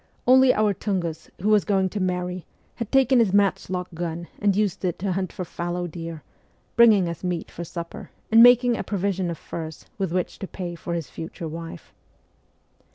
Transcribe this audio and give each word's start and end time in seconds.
Only 0.25 0.51
our 0.51 0.73
Tungus, 0.73 1.29
who 1.43 1.49
was 1.49 1.63
going 1.63 1.87
to 1.89 1.99
marry, 1.99 2.43
had 2.77 2.91
taken 2.91 3.19
his 3.19 3.33
matchlock 3.33 3.87
gun 3.93 4.27
and 4.39 4.55
used 4.55 4.83
it 4.83 4.97
to 4.97 5.11
hunt 5.11 5.31
for 5.31 5.45
fallow 5.45 5.85
deer, 5.85 6.23
bringing 6.75 7.07
us 7.07 7.23
meat 7.23 7.51
for 7.51 7.63
supper, 7.63 8.09
and 8.31 8.41
making 8.41 8.75
a 8.75 8.83
provision 8.83 9.29
of 9.29 9.37
furs 9.37 9.85
with 9.99 10.11
which 10.11 10.39
to 10.39 10.47
pay 10.47 10.73
for 10.73 10.95
his 10.95 11.11
future 11.11 11.47
wife. 11.47 11.93